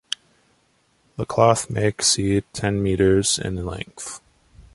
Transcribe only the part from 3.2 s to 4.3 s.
in length.